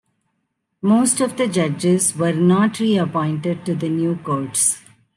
[0.81, 4.81] Most of the judges were not reappointed to the new courts.